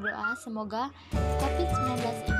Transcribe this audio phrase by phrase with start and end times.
[0.00, 0.32] berdoa.
[0.40, 2.00] Semoga COVID-19
[2.32, 2.39] ini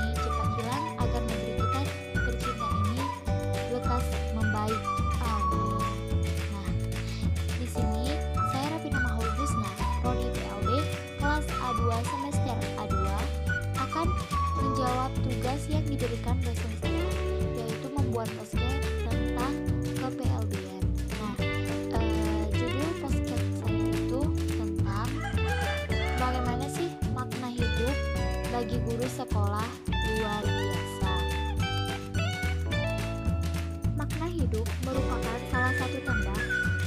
[34.86, 36.34] merupakan salah satu tanda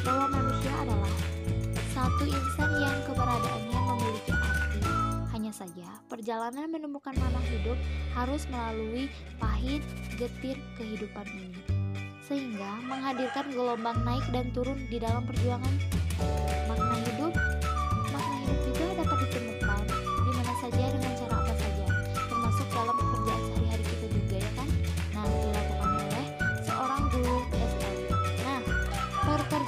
[0.03, 1.15] bahwa manusia adalah
[1.93, 4.79] satu insan yang keberadaannya memiliki arti.
[5.31, 7.79] Hanya saja, perjalanan menemukan makna hidup
[8.13, 9.07] harus melalui
[9.39, 9.83] pahit
[10.19, 11.61] getir kehidupan ini.
[12.23, 15.75] Sehingga menghadirkan gelombang naik dan turun di dalam perjuangan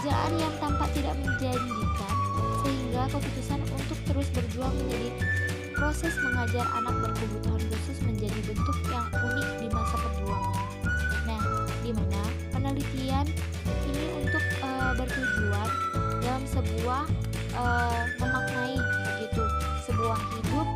[0.06, 2.16] pekerjaan yang tampak tidak menjanjikan
[2.62, 5.10] sehingga keputusan untuk terus berjuang menjadi
[5.74, 10.66] proses mengajar anak berkebutuhan khusus menjadi bentuk yang unik di masa perjuangan.
[11.26, 11.42] Nah,
[11.82, 12.22] di mana
[12.54, 13.26] penelitian
[13.90, 15.70] ini untuk eh, bertujuan
[16.22, 17.04] dalam sebuah
[17.58, 18.78] eh, memaknai
[19.26, 19.44] gitu
[19.90, 20.68] sebuah hidup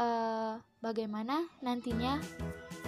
[0.00, 2.16] eh, bagaimana nantinya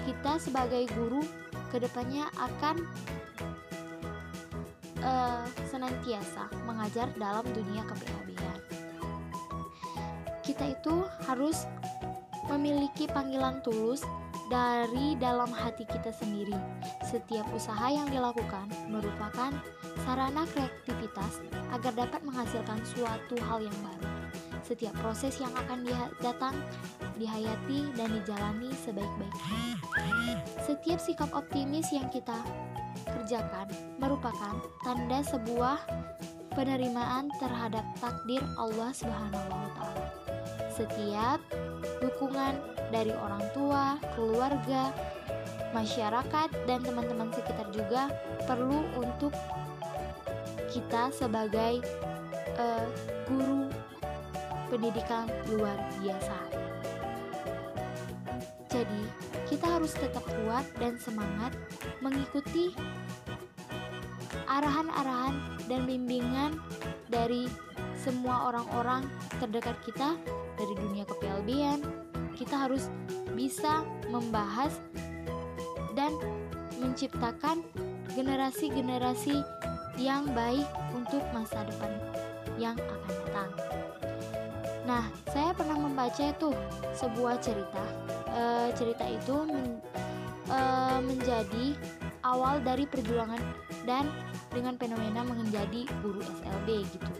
[0.08, 1.20] kita sebagai guru
[1.68, 2.80] ke depannya akan
[5.00, 8.58] eh, senantiasa mengajar dalam dunia kepribadian.
[10.40, 11.66] Kita itu harus
[12.46, 14.06] memiliki panggilan tulus
[14.46, 16.54] dari dalam hati kita sendiri.
[17.02, 19.50] Setiap usaha yang dilakukan merupakan
[20.06, 21.42] sarana kreativitas
[21.74, 24.10] agar dapat menghasilkan suatu hal yang baru.
[24.62, 25.86] Setiap proses yang akan
[26.18, 26.54] datang
[27.18, 29.62] dihayati dan dijalani sebaik-baiknya.
[30.66, 32.34] Setiap sikap optimis yang kita
[33.26, 33.66] kerjakan
[33.98, 34.54] merupakan
[34.86, 35.82] tanda sebuah
[36.54, 40.06] penerimaan terhadap takdir Allah Subhanahu wa taala.
[40.70, 41.42] Setiap
[41.98, 42.54] dukungan
[42.94, 44.94] dari orang tua, keluarga,
[45.74, 48.14] masyarakat dan teman-teman sekitar juga
[48.46, 49.34] perlu untuk
[50.70, 51.82] kita sebagai
[52.54, 52.86] eh,
[53.26, 53.66] guru
[54.70, 56.38] pendidikan luar biasa.
[58.70, 59.02] Jadi,
[59.46, 61.54] kita harus tetap kuat dan semangat
[62.02, 62.74] mengikuti
[64.46, 65.38] arahan-arahan
[65.70, 66.58] dan bimbingan
[67.06, 67.46] dari
[67.98, 69.06] semua orang-orang
[69.42, 70.14] terdekat kita
[70.58, 71.82] dari dunia kepelbian.
[72.36, 72.92] Kita harus
[73.32, 74.76] bisa membahas
[75.96, 76.12] dan
[76.76, 77.64] menciptakan
[78.12, 79.40] generasi-generasi
[79.96, 81.92] yang baik untuk masa depan
[82.60, 83.50] yang akan datang.
[84.86, 86.52] Nah, saya pernah membaca itu
[86.94, 87.84] sebuah cerita.
[88.36, 89.80] Eh, cerita itu men-
[90.52, 91.72] eh, menjadi
[92.20, 93.40] awal dari perjuangan
[93.88, 94.12] dan
[94.52, 97.12] dengan fenomena menjadi guru SLB gitu.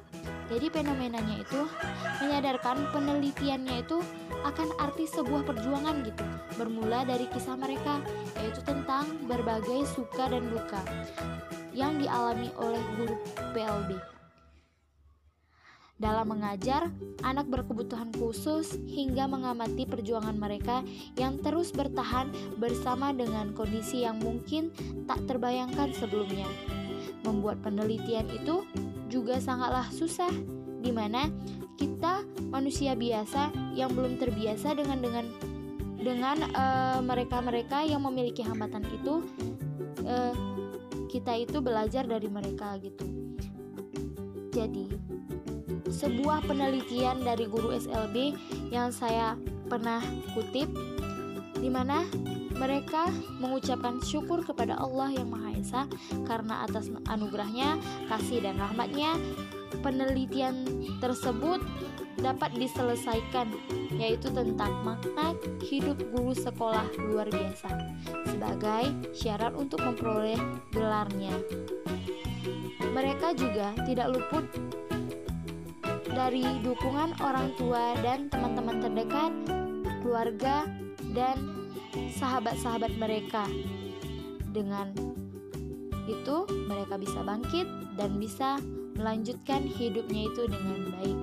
[0.46, 1.66] Jadi fenomenanya itu
[2.22, 3.98] menyadarkan penelitiannya itu
[4.44, 6.22] akan arti sebuah perjuangan gitu.
[6.54, 7.98] Bermula dari kisah mereka
[8.38, 10.84] yaitu tentang berbagai suka dan duka
[11.74, 13.16] yang dialami oleh guru
[13.56, 14.15] PLB.
[15.96, 16.92] Dalam mengajar
[17.24, 20.84] anak berkebutuhan khusus hingga mengamati perjuangan mereka
[21.16, 22.28] yang terus bertahan
[22.60, 24.68] bersama dengan kondisi yang mungkin
[25.08, 26.44] tak terbayangkan sebelumnya.
[27.24, 28.68] Membuat penelitian itu
[29.08, 30.28] juga sangatlah susah
[30.84, 31.32] di mana
[31.80, 35.24] kita manusia biasa yang belum terbiasa dengan dengan
[35.96, 39.24] dengan eh, mereka-mereka yang memiliki hambatan itu
[40.04, 40.36] eh,
[41.08, 43.08] kita itu belajar dari mereka gitu.
[44.52, 45.15] Jadi
[45.96, 48.36] sebuah penelitian dari guru SLB
[48.68, 49.32] yang saya
[49.64, 50.04] pernah
[50.36, 50.68] kutip
[51.56, 52.04] di mana
[52.56, 53.08] mereka
[53.40, 55.82] mengucapkan syukur kepada Allah yang Maha Esa
[56.28, 57.80] karena atas anugerahnya,
[58.12, 59.16] kasih dan rahmatnya
[59.80, 60.68] penelitian
[61.00, 61.64] tersebut
[62.20, 63.52] dapat diselesaikan
[63.96, 67.68] yaitu tentang makna hidup guru sekolah luar biasa
[68.28, 70.40] sebagai syarat untuk memperoleh
[70.72, 71.36] gelarnya.
[72.96, 74.44] Mereka juga tidak luput
[76.16, 79.32] dari dukungan orang tua dan teman-teman terdekat,
[80.00, 80.64] keluarga,
[81.12, 81.36] dan
[82.16, 83.44] sahabat-sahabat mereka.
[84.48, 84.96] Dengan
[86.08, 87.68] itu, mereka bisa bangkit
[88.00, 88.56] dan bisa
[88.96, 91.18] melanjutkan hidupnya itu dengan baik.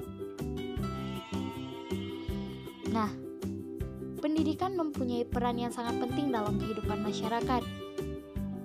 [2.93, 3.09] Nah,
[4.21, 7.65] pendidikan mempunyai peran yang sangat penting dalam kehidupan masyarakat,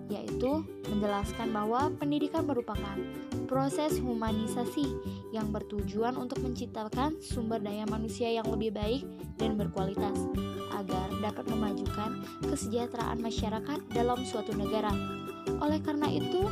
[0.08, 2.96] yaitu menjelaskan bahwa pendidikan merupakan
[3.48, 4.88] proses humanisasi
[5.32, 9.04] yang bertujuan untuk menciptakan sumber daya manusia yang lebih baik
[9.36, 10.16] dan berkualitas
[10.76, 14.92] agar dapat memajukan kesejahteraan masyarakat dalam suatu negara.
[15.60, 16.44] Oleh karena itu,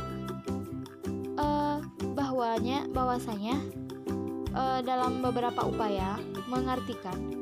[1.37, 1.77] eh,
[2.13, 3.55] bahwanya bahwasanya
[4.57, 6.17] eh, dalam beberapa upaya
[6.49, 7.37] mengartikan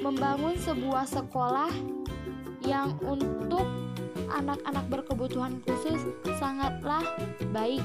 [0.00, 1.99] membangun sebuah sekolah
[2.64, 3.64] yang untuk
[4.30, 6.00] anak-anak berkebutuhan khusus
[6.38, 7.02] sangatlah
[7.50, 7.82] baik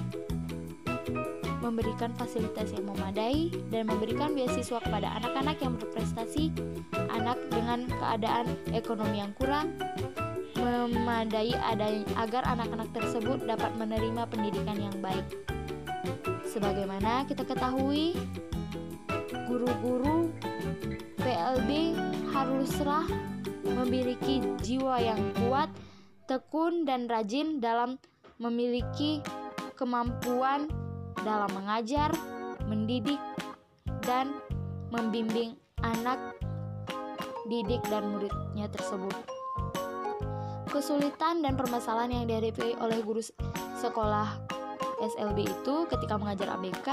[1.66, 6.54] memberikan fasilitas yang memadai dan memberikan beasiswa kepada anak-anak yang berprestasi,
[7.10, 9.74] anak dengan keadaan ekonomi yang kurang,
[10.62, 11.57] memadai
[12.22, 15.25] agar anak-anak tersebut dapat menerima pendidikan yang baik.
[16.45, 18.13] Sebagaimana kita ketahui,
[19.50, 20.30] guru-guru
[21.18, 21.98] PLB
[22.30, 23.10] haruslah
[23.66, 25.70] memiliki jiwa yang kuat,
[26.30, 27.98] tekun, dan rajin dalam
[28.38, 29.26] memiliki
[29.74, 30.70] kemampuan
[31.26, 32.14] dalam mengajar,
[32.70, 33.20] mendidik,
[34.06, 34.38] dan
[34.94, 36.38] membimbing anak
[37.50, 39.16] didik dan muridnya tersebut.
[40.70, 43.24] Kesulitan dan permasalahan yang dihadapi oleh guru
[43.80, 44.45] sekolah
[45.13, 46.90] SLB itu ketika mengajar ABK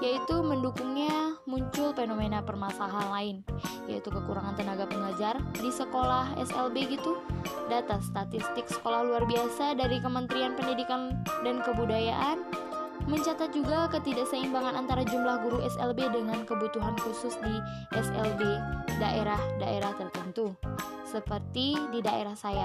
[0.00, 3.36] yaitu mendukungnya muncul fenomena permasalahan lain
[3.84, 7.20] yaitu kekurangan tenaga pengajar di sekolah SLB gitu.
[7.68, 12.42] Data statistik sekolah luar biasa dari Kementerian Pendidikan dan Kebudayaan
[13.10, 17.54] mencatat juga ketidakseimbangan antara jumlah guru SLB dengan kebutuhan khusus di
[17.98, 18.40] SLB
[19.02, 20.54] daerah-daerah tertentu
[21.12, 22.64] seperti di daerah saya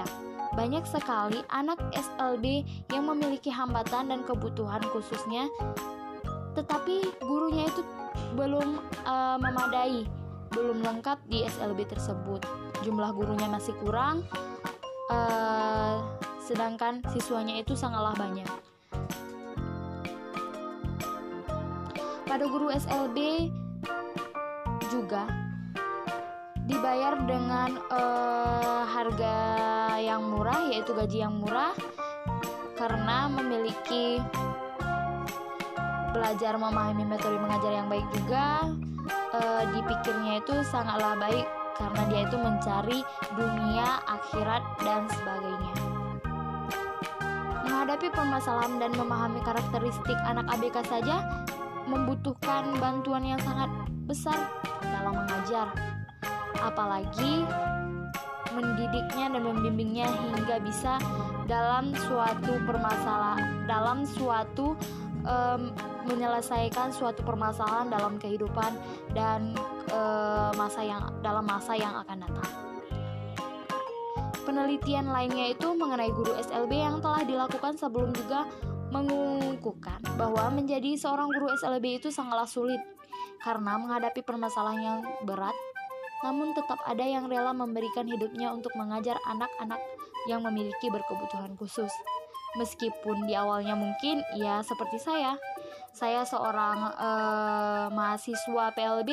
[0.56, 5.46] banyak sekali anak SLB yang memiliki hambatan dan kebutuhan khususnya,
[6.56, 7.84] tetapi gurunya itu
[8.34, 10.08] belum uh, memadai,
[10.50, 12.42] belum lengkap di SLB tersebut.
[12.82, 14.24] Jumlah gurunya masih kurang,
[15.12, 16.02] uh,
[16.42, 18.48] sedangkan siswanya itu sangatlah banyak.
[22.26, 23.48] Pada guru SLB
[24.90, 25.37] juga
[26.68, 29.36] dibayar dengan uh, harga
[29.96, 31.72] yang murah yaitu gaji yang murah
[32.76, 34.20] karena memiliki
[36.12, 38.68] belajar memahami metode mengajar yang baik juga.
[39.28, 42.98] Uh, dipikirnya itu sangatlah baik karena dia itu mencari
[43.32, 45.74] dunia akhirat dan sebagainya.
[47.64, 51.44] Menghadapi permasalahan dan memahami karakteristik anak ABK saja
[51.88, 53.68] membutuhkan bantuan yang sangat
[54.04, 54.36] besar
[54.80, 55.72] dalam mengajar
[56.62, 57.46] apalagi
[58.52, 60.98] mendidiknya dan membimbingnya hingga bisa
[61.46, 64.74] dalam suatu permasalahan dalam suatu
[65.24, 65.72] um,
[66.08, 68.72] menyelesaikan suatu permasalahan dalam kehidupan
[69.12, 69.52] dan
[69.92, 72.50] uh, masa yang dalam masa yang akan datang.
[74.48, 78.48] Penelitian lainnya itu mengenai guru SLB yang telah dilakukan sebelum juga
[78.88, 82.80] mengukuhkan bahwa menjadi seorang guru SLB itu sangatlah sulit
[83.44, 85.52] karena menghadapi permasalahan yang berat
[86.26, 89.78] namun tetap ada yang rela memberikan hidupnya untuk mengajar anak-anak
[90.26, 91.90] yang memiliki berkebutuhan khusus.
[92.56, 95.36] Meskipun di awalnya mungkin ya seperti saya,
[95.92, 99.10] saya seorang uh, mahasiswa PLB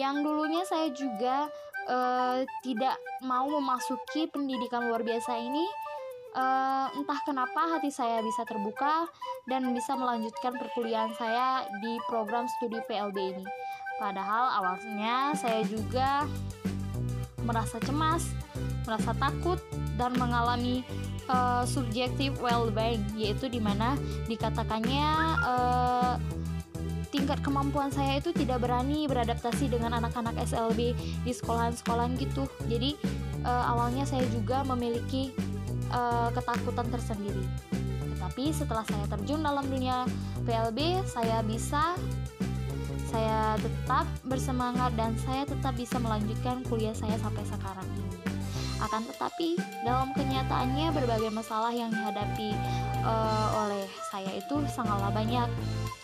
[0.00, 1.48] yang dulunya saya juga
[1.90, 5.66] uh, tidak mau memasuki pendidikan luar biasa ini.
[6.30, 9.10] Uh, entah kenapa hati saya bisa terbuka
[9.50, 13.44] dan bisa melanjutkan perkuliahan saya di program studi PLB ini.
[14.00, 16.24] Padahal awalnya saya juga
[17.44, 18.32] merasa cemas,
[18.88, 19.60] merasa takut,
[20.00, 20.80] dan mengalami
[21.28, 25.08] uh, subjective well-being, yaitu di mana dikatakannya
[25.44, 26.16] uh,
[27.12, 32.48] tingkat kemampuan saya itu tidak berani beradaptasi dengan anak-anak SLB di sekolahan-sekolahan gitu.
[32.72, 32.96] Jadi
[33.44, 35.36] uh, awalnya saya juga memiliki
[35.92, 37.44] uh, ketakutan tersendiri.
[38.16, 40.08] Tetapi setelah saya terjun dalam dunia
[40.48, 41.98] PLB, saya bisa
[43.10, 48.30] saya tetap bersemangat dan saya tetap bisa melanjutkan kuliah saya sampai sekarang ini.
[48.80, 52.56] Akan tetapi, dalam kenyataannya berbagai masalah yang dihadapi
[53.04, 55.50] uh, oleh saya itu sangatlah banyak.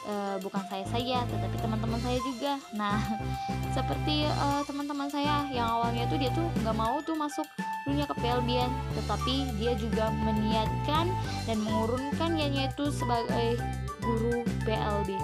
[0.06, 2.52] Uh, bukan saya saja, tetapi teman-teman saya juga.
[2.78, 3.00] Nah,
[3.76, 7.48] seperti uh, teman-teman saya yang awalnya itu dia tuh nggak mau tuh masuk
[7.88, 8.70] dunia kepelbian,
[9.02, 11.10] tetapi dia juga meniatkan
[11.48, 13.58] dan mengurunkan yaitu sebagai
[13.98, 15.18] guru PLB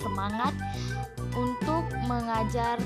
[0.00, 0.56] semangat
[1.36, 2.80] untuk mengajar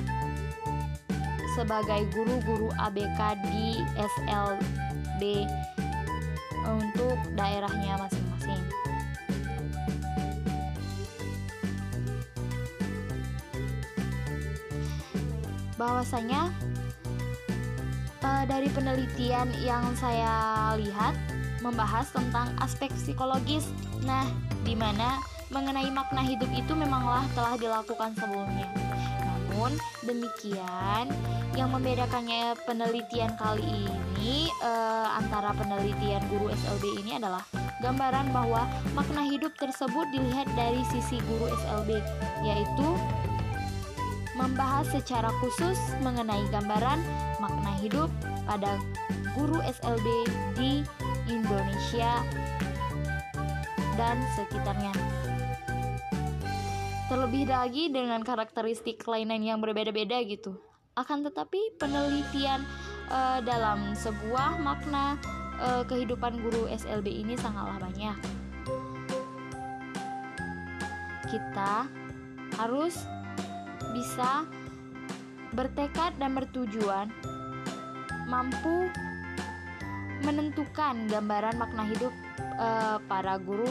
[1.54, 5.46] sebagai guru-guru ABK di SLB
[6.66, 8.62] untuk daerahnya masing-masing.
[15.78, 16.50] Bahwasanya
[18.24, 21.14] uh, dari penelitian yang saya lihat
[21.62, 23.70] membahas tentang aspek psikologis.
[24.04, 24.26] Nah,
[24.64, 25.20] di mana
[25.54, 28.66] mengenai makna hidup itu memanglah telah dilakukan sebelumnya.
[29.22, 31.14] Namun demikian,
[31.54, 37.46] yang membedakannya penelitian kali ini eh, antara penelitian guru SLB ini adalah
[37.78, 38.66] gambaran bahwa
[38.98, 42.02] makna hidup tersebut dilihat dari sisi guru SLB,
[42.42, 42.88] yaitu
[44.34, 46.98] membahas secara khusus mengenai gambaran
[47.38, 48.10] makna hidup
[48.42, 48.82] pada
[49.38, 50.06] guru SLB
[50.58, 50.82] di
[51.30, 52.18] Indonesia
[53.94, 54.90] dan sekitarnya.
[57.04, 60.56] Terlebih lagi dengan karakteristik kelainan yang berbeda-beda gitu.
[60.96, 62.64] Akan tetapi penelitian
[63.12, 65.20] uh, dalam sebuah makna
[65.60, 68.16] uh, kehidupan guru SLB ini sangatlah banyak.
[71.28, 71.92] Kita
[72.56, 72.96] harus
[73.92, 74.48] bisa
[75.52, 77.12] bertekad dan bertujuan
[78.24, 78.88] mampu
[80.24, 82.16] menentukan gambaran makna hidup
[82.56, 83.68] uh, para guru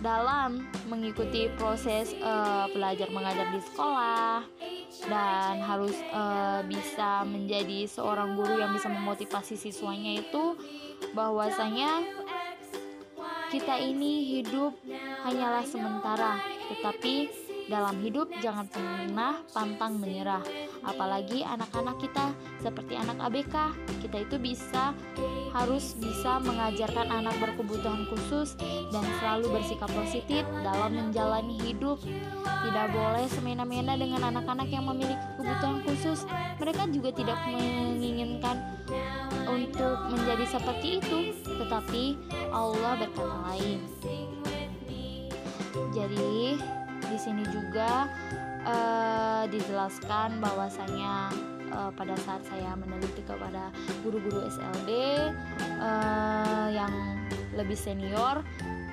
[0.00, 4.40] dalam mengikuti proses uh, belajar mengajar di sekolah
[5.06, 10.56] dan harus uh, bisa menjadi seorang guru yang bisa memotivasi siswanya itu
[11.12, 12.04] bahwasanya
[13.52, 14.72] kita ini hidup
[15.26, 16.40] hanyalah sementara
[16.72, 17.28] tetapi
[17.70, 20.42] dalam hidup jangan pernah pantang menyerah.
[20.82, 23.54] Apalagi anak-anak kita seperti anak ABK,
[24.02, 24.90] kita itu bisa
[25.54, 28.58] harus bisa mengajarkan anak berkebutuhan khusus
[28.90, 32.02] dan selalu bersikap positif dalam menjalani hidup.
[32.42, 36.26] Tidak boleh semena-mena dengan anak-anak yang memiliki kebutuhan khusus.
[36.58, 38.58] Mereka juga tidak menginginkan
[39.46, 42.18] untuk menjadi seperti itu, tetapi
[42.50, 43.78] Allah berkata lain.
[45.90, 46.54] Jadi,
[47.10, 48.06] di sini juga
[48.62, 51.34] uh, dijelaskan bahwasanya
[51.74, 53.74] uh, pada saat saya meneliti kepada
[54.06, 55.26] guru-guru SLB uh,
[55.82, 56.92] eh, yang
[57.58, 58.46] lebih senior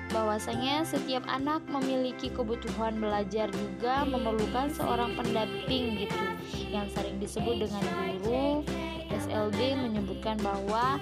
[0.08, 6.16] bahwasanya setiap anak memiliki kebutuhan belajar juga memerlukan seorang pendamping gitu.
[6.72, 7.84] Yang sering disebut dengan
[8.24, 8.64] guru
[9.12, 10.96] SLB menyebutkan bahwa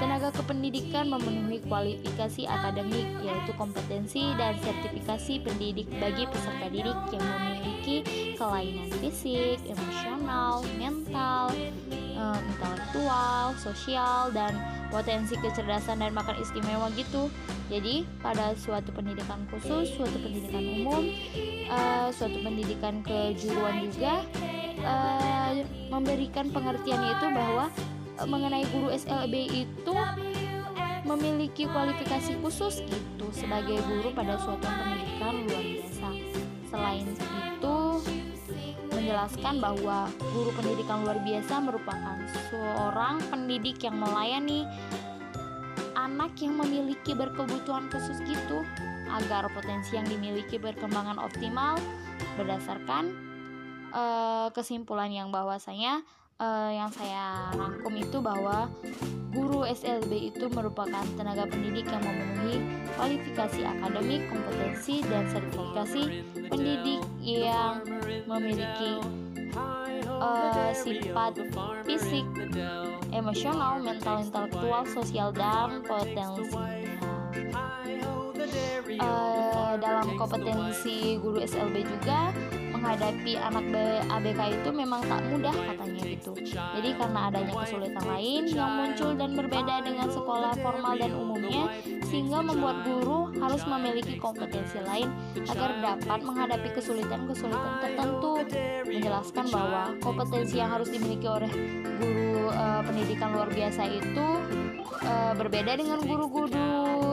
[0.00, 7.96] Tenaga kependidikan memenuhi kualifikasi akademik yaitu kompetensi dan sertifikasi pendidik bagi peserta didik yang memiliki
[8.36, 11.50] kelainan fisik, emosional, mental,
[12.16, 14.54] um, intelektual, sosial dan
[14.92, 17.32] potensi kecerdasan dan makan istimewa gitu.
[17.72, 21.08] Jadi pada suatu pendidikan khusus, suatu pendidikan umum,
[21.72, 24.20] uh, suatu pendidikan kejuruan juga
[24.84, 25.52] uh,
[25.88, 27.72] memberikan pengertian itu bahwa
[28.20, 29.94] mengenai guru SLB itu
[31.02, 36.08] memiliki kualifikasi khusus gitu sebagai guru pada suatu pendidikan luar biasa.
[36.70, 37.76] Selain itu
[38.92, 42.16] menjelaskan bahwa guru pendidikan luar biasa merupakan
[42.52, 44.68] seorang pendidik yang melayani
[45.98, 48.62] anak yang memiliki berkebutuhan khusus gitu
[49.10, 51.76] agar potensi yang dimiliki berkembangan optimal
[52.38, 53.12] berdasarkan
[53.92, 56.00] uh, kesimpulan yang bahwasanya
[56.42, 58.66] uh, yang saya rangkum itu bahwa
[59.32, 62.60] guru SLB itu merupakan tenaga pendidik yang memenuhi
[62.98, 66.02] kualifikasi akademik, kompetensi, dan sertifikasi
[66.50, 67.80] pendidik yang
[68.28, 69.00] memiliki
[70.20, 71.38] uh, sifat
[71.88, 72.26] fisik,
[73.14, 76.81] emosional, mental, intelektual, sosial, dan potensi.
[80.16, 82.32] Kompetensi guru SLB juga
[82.82, 83.62] menghadapi anak
[84.10, 86.32] ABK itu memang tak mudah katanya gitu.
[86.50, 91.70] Jadi karena adanya kesulitan lain yang muncul dan berbeda dengan sekolah formal dan umumnya
[92.10, 95.14] sehingga membuat guru harus memiliki kompetensi lain
[95.46, 98.30] agar dapat menghadapi kesulitan-kesulitan tertentu.
[98.82, 101.48] Menjelaskan bahwa kompetensi yang harus dimiliki oleh
[102.02, 104.26] guru uh, pendidikan luar biasa itu
[105.06, 107.11] uh, berbeda dengan guru-guru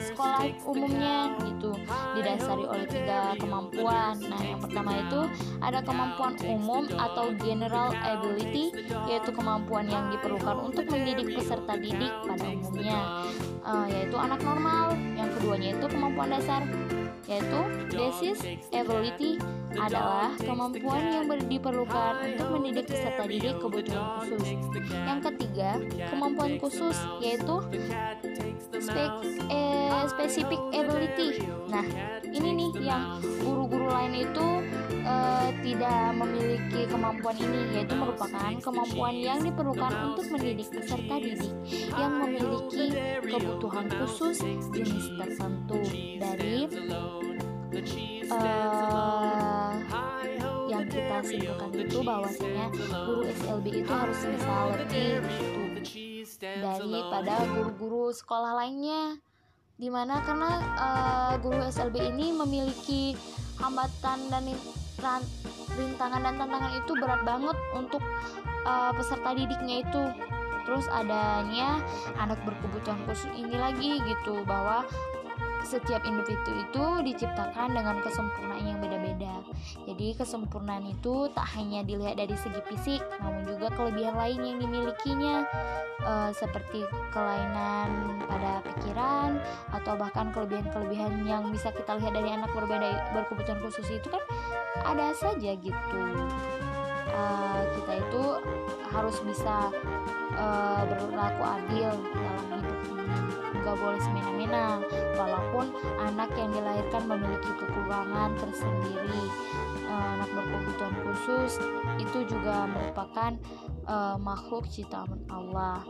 [0.00, 1.72] sekolah umumnya gitu
[2.16, 4.14] didasari oleh tiga kemampuan.
[4.26, 5.20] Nah, yang pertama itu
[5.62, 8.72] ada kemampuan umum atau general ability
[9.08, 13.00] yaitu kemampuan yang diperlukan untuk mendidik peserta didik pada umumnya
[13.64, 14.96] uh, yaitu anak normal.
[15.16, 16.62] Yang keduanya itu kemampuan dasar
[17.28, 17.60] yaitu
[17.92, 18.38] basis
[18.72, 19.36] ability
[19.76, 24.48] adalah kemampuan yang diperlukan untuk mendidik peserta didik kebutuhan khusus.
[24.90, 25.70] Yang ketiga,
[26.10, 27.56] kemampuan khusus yaitu
[28.80, 29.12] spek,
[29.52, 31.44] eh, specific ability.
[31.70, 31.84] Nah,
[32.24, 34.48] ini nih yang guru-guru lain itu
[35.10, 41.52] eh, tidak memiliki kemampuan ini yaitu merupakan kemampuan yang diperlukan untuk mendidik peserta didik
[41.98, 42.94] yang memiliki
[43.26, 44.38] kebutuhan khusus
[44.70, 45.82] jenis tertentu
[46.22, 46.70] dari
[48.30, 49.72] uh,
[50.70, 52.66] yang kita simpulkan itu bahwasanya
[53.04, 55.18] guru SLB itu harus bisa lebih
[56.40, 59.18] daripada guru-guru sekolah lainnya.
[59.80, 63.16] Di mana karena uh, guru SLB ini memiliki
[63.60, 64.44] hambatan dan
[65.76, 68.02] rintangan dan tantangan itu berat banget untuk
[68.64, 70.02] uh, peserta didiknya itu.
[70.68, 71.80] Terus adanya
[72.20, 74.84] anak berkebutuhan khusus ini lagi gitu bahwa
[75.64, 79.34] setiap individu itu diciptakan dengan kesempurnaan yang beda-beda.
[79.86, 85.36] Jadi kesempurnaan itu tak hanya dilihat dari segi fisik, namun juga kelebihan lain yang dimilikinya,
[86.00, 89.40] e, seperti kelainan pada pikiran
[89.72, 94.22] atau bahkan kelebihan-kelebihan yang bisa kita lihat dari anak berbeda berkebutuhan khusus itu kan
[94.84, 96.02] ada saja gitu.
[97.10, 97.22] E,
[97.90, 98.24] kita itu
[98.94, 99.66] harus bisa
[100.38, 100.46] e,
[100.86, 103.18] berlaku adil dalam hidup ini.
[103.60, 104.66] Nggak boleh semena-mena
[105.18, 109.26] walaupun anak yang dilahirkan memiliki kekurangan tersendiri.
[109.90, 111.58] Uh, anak berkebutuhan khusus
[111.98, 113.34] itu juga merupakan
[113.90, 115.82] uh, makhluk ciptaan Allah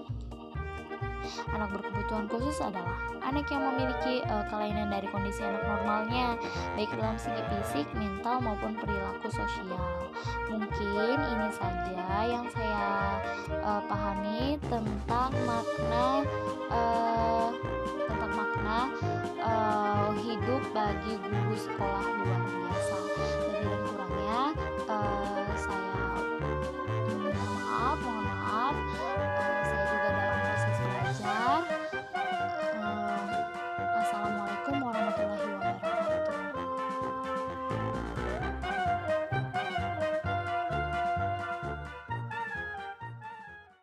[1.55, 6.35] Anak berkebutuhan khusus adalah anak yang memiliki e, kelainan dari kondisi anak normalnya,
[6.75, 9.79] baik dalam segi fisik, mental maupun perilaku sosial.
[10.51, 12.91] Mungkin ini saja yang saya
[13.51, 16.07] e, pahami tentang makna
[16.69, 16.81] e,
[18.11, 18.79] tentang makna
[19.39, 19.53] e,
[20.21, 22.97] hidup bagi guru sekolah luar biasa.
[23.21, 24.41] Lebih dan kurangnya
[24.87, 24.99] e,